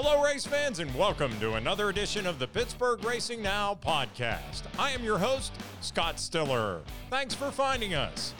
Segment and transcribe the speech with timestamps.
[0.00, 4.62] Hello, race fans, and welcome to another edition of the Pittsburgh Racing Now podcast.
[4.78, 6.82] I am your host, Scott Stiller.
[7.10, 8.32] Thanks for finding us.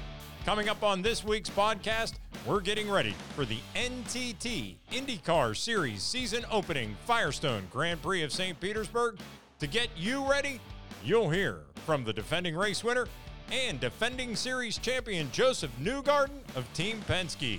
[0.44, 2.12] Coming up on this week's podcast,
[2.47, 8.61] we're getting ready for the NTT IndyCar Series season opening Firestone Grand Prix of St.
[8.61, 9.19] Petersburg.
[9.58, 10.61] To get you ready,
[11.02, 13.08] you'll hear from the defending race winner
[13.51, 17.59] and defending series champion Josef Newgarden of Team Penske.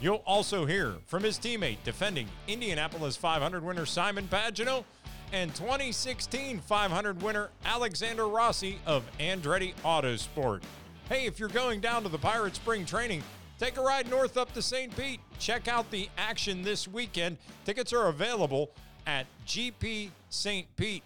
[0.00, 4.84] You'll also hear from his teammate, defending Indianapolis 500 winner Simon Pagenaud
[5.32, 10.62] and 2016 500 winner Alexander Rossi of Andretti Autosport.
[11.08, 13.22] Hey, if you're going down to the Pirate Spring Training,
[13.58, 14.96] take a ride north up to St.
[14.96, 15.20] Pete.
[15.38, 17.36] Check out the action this weekend.
[17.66, 18.70] Tickets are available
[19.06, 21.04] at gpstpete.com.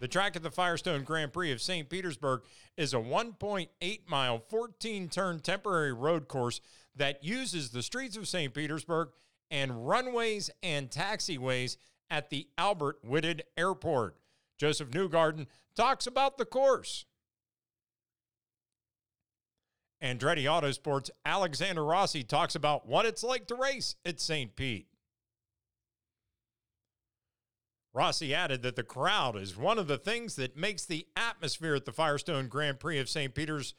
[0.00, 1.88] The track at the Firestone Grand Prix of St.
[1.88, 2.42] Petersburg
[2.76, 6.60] is a 1.8 mile, 14 turn temporary road course
[6.98, 8.52] that uses the streets of St.
[8.52, 9.08] Petersburg
[9.50, 11.76] and runways and taxiways
[12.10, 14.16] at the Albert Whitted Airport.
[14.58, 17.04] Josef Newgarden talks about the course.
[20.02, 24.54] Andretti Autosport's Alexander Rossi talks about what it's like to race at St.
[24.54, 24.86] Pete.
[27.94, 31.84] Rossi added that the crowd is one of the things that makes the atmosphere at
[31.84, 33.34] the Firestone Grand Prix of St.
[33.34, 33.74] Peter's.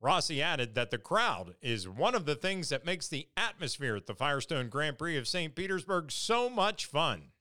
[0.00, 4.06] Rossi added that the crowd is one of the things that makes the atmosphere at
[4.06, 5.54] the Firestone Grand Prix of St.
[5.54, 7.32] Petersburg so much fun.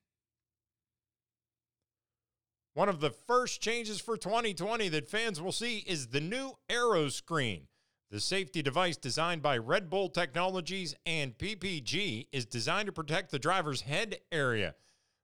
[2.73, 7.07] One of the first changes for 2020 that fans will see is the new Aero
[7.09, 7.67] Screen.
[8.11, 13.39] The safety device designed by Red Bull Technologies and PPG is designed to protect the
[13.39, 14.75] driver's head area.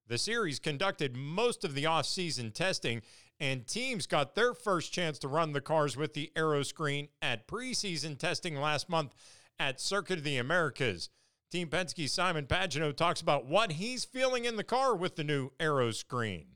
[0.07, 3.01] The series conducted most of the off-season testing,
[3.39, 7.47] and teams got their first chance to run the cars with the Aero Screen at
[7.47, 9.13] preseason testing last month
[9.59, 11.09] at Circuit of the Americas.
[11.51, 15.51] Team Penske Simon Pagenaud talks about what he's feeling in the car with the new
[15.59, 16.47] Aero Screen.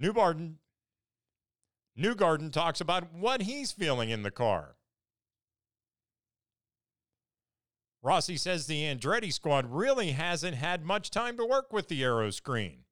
[0.00, 0.54] Newgarden,
[1.98, 4.76] Newgarden talks about what he's feeling in the car.
[8.02, 12.30] Rossi says the Andretti squad really hasn't had much time to work with the Aero
[12.30, 12.84] screen.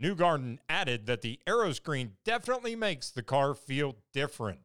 [0.00, 4.60] Newgarden added that the Aero screen definitely makes the car feel different.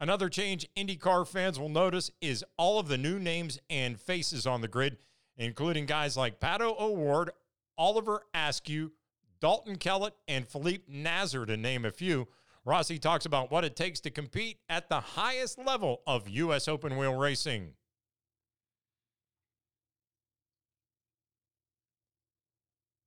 [0.00, 4.60] Another change IndyCar fans will notice is all of the new names and faces on
[4.60, 4.98] the grid,
[5.36, 7.30] including guys like Pato O'Ward,
[7.78, 8.92] Oliver Askew,
[9.40, 12.26] Dalton Kellett, and Felipe Nasr, to name a few,
[12.64, 16.66] Rossi talks about what it takes to compete at the highest level of U.S.
[16.66, 17.72] open wheel racing.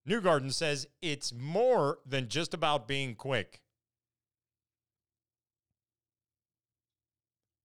[0.07, 3.61] Newgarden says it's more than just about being quick.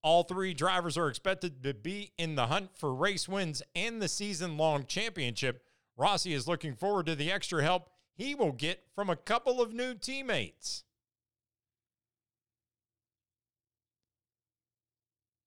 [0.03, 4.09] All three drivers are expected to be in the hunt for race wins and the
[4.09, 5.63] season long championship.
[5.97, 9.73] Rossi is looking forward to the extra help he will get from a couple of
[9.73, 10.83] new teammates.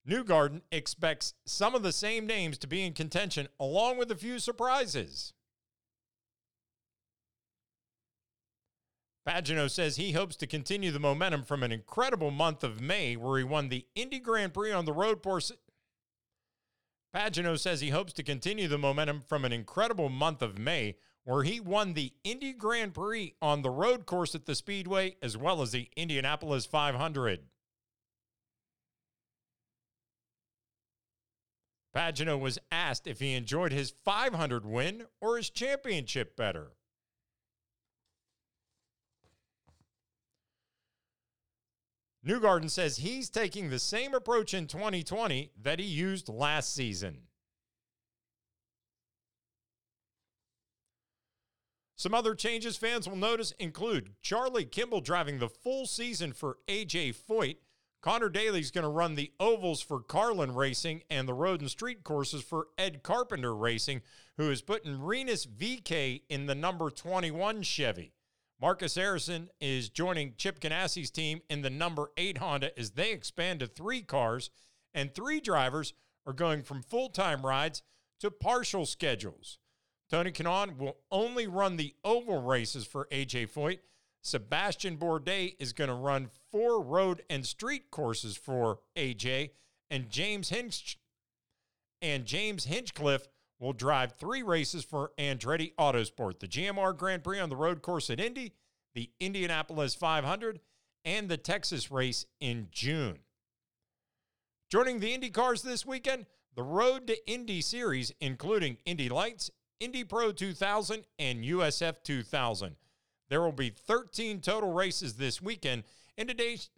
[0.07, 4.38] Newgarden expects some of the same names to be in contention, along with a few
[4.39, 5.33] surprises.
[9.27, 13.39] Pagenaud says he hopes to continue the momentum from an incredible month of May where
[13.39, 15.51] he won the Indy Grand Prix on the road course.
[17.11, 21.41] Pagenaud says he hopes to continue the momentum from an incredible month of May where
[21.41, 25.63] he won the Indy Grand Prix on the road course at the Speedway as well
[25.63, 27.39] as the Indianapolis 500.
[31.95, 36.72] Pagenaud was asked if he enjoyed his 500 win or his championship better.
[42.28, 47.19] Newgarden says he's taking the same approach in 2020 that he used last season.
[51.95, 57.15] Some other changes fans will notice include Charlie Kimball driving the full season for AJ
[57.15, 57.57] Foyt
[58.06, 62.04] Connor Daly's going to run the ovals for Carlin Racing and the road and street
[62.04, 64.04] courses for Ed Carpenter Racing,
[64.38, 68.13] who is putting Rinus VeeKay in the number 21 Chevy.
[68.62, 73.62] Marcus Ericsson is joining Chip Ganassi's team in the number 8 Honda as they expand
[73.62, 74.52] to three cars,
[74.94, 75.96] and three drivers
[76.28, 77.81] are going from full time rides
[78.19, 79.57] to partial schedules.
[80.12, 83.80] Tony Kanaan will only run the oval races for AJ Foyt
[84.25, 89.51] Sebastian Bourdais is going to run four road and street courses for AJ,
[89.92, 90.98] and James Hinch
[92.01, 93.27] and James Hinchcliffe
[93.60, 98.10] will drive three races for Andretti Autosport: the GMR Grand Prix on the road course
[98.10, 98.54] at Indy,
[98.95, 100.60] the Indianapolis 500,
[101.06, 103.19] and the Texas race in June.
[104.71, 106.25] Joining the Indy cars this weekend,
[106.56, 112.75] the Road to Indy series, including Indy Lights, Indy Pro 2000, and USF 2000.
[113.30, 115.83] There will be 13 total races this weekend.
[116.18, 116.69] In, today's,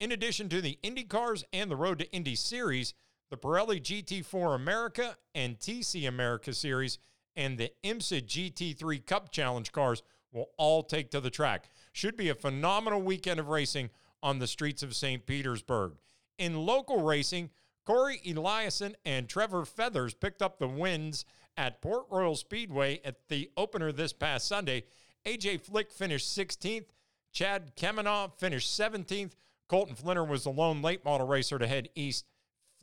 [0.00, 2.94] in addition to the Indy cars and the Road to Indy series,
[3.30, 6.98] the Pirelli GT4 America and TC America series
[7.36, 11.68] and the IMSA GT3 Cup Challenge cars will all take to the track.
[11.92, 13.90] Should be a phenomenal weekend of racing
[14.22, 15.24] on the streets of St.
[15.26, 15.92] Petersburg.
[16.38, 17.50] In local racing,
[17.84, 21.24] Cory Eliason and Trevor Feathers picked up the wins
[21.56, 24.84] at Port Royal Speedway at the opener this past Sunday.
[25.26, 26.86] AJ Flick finished 16th.
[27.32, 29.32] Chad Kemenah finished 17th.
[29.68, 32.26] Colton Flinner was the lone late model racer to head east.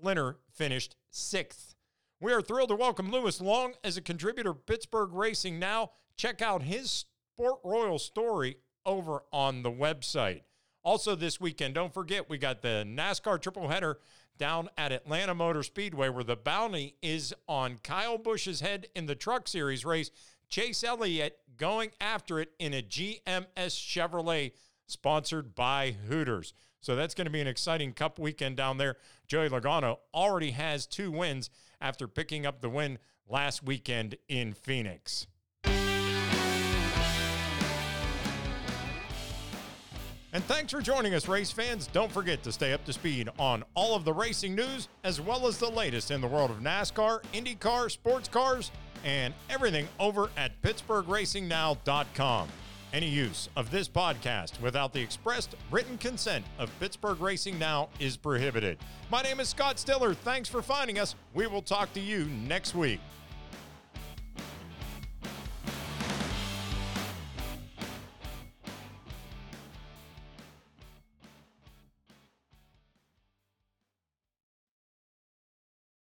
[0.01, 1.75] Flinner finished sixth.
[2.21, 5.91] We are thrilled to welcome Lewis Long as a contributor Pittsburgh Racing Now.
[6.15, 7.05] Check out his
[7.35, 10.41] Sport Royal story over on the website.
[10.83, 13.99] Also, this weekend, don't forget, we got the NASCAR triple header
[14.37, 19.15] down at Atlanta Motor Speedway, where the bounty is on Kyle Busch's head in the
[19.15, 20.09] Truck Series race.
[20.49, 24.51] Chase Elliott going after it in a GMS Chevrolet
[24.87, 26.53] sponsored by Hooters.
[26.81, 28.95] So that's going to be an exciting cup weekend down there.
[29.27, 32.97] Joey Logano already has two wins after picking up the win
[33.27, 35.27] last weekend in Phoenix.
[40.31, 41.87] And thanks for joining us, race fans.
[41.87, 45.47] Don't forget to stay up to speed on all of the racing news, as well
[45.47, 48.71] as the latest in the world of NASCAR, IndyCar, sports cars,
[49.03, 52.47] and everything over at PittsburghRacingNow.com.
[52.91, 58.17] Any use of this podcast without the expressed written consent of Pittsburgh Racing Now is
[58.17, 58.79] prohibited.
[59.11, 60.15] My name is Scott Stiller.
[60.15, 61.13] Thanks for finding us.
[61.35, 62.99] We will talk to you next week.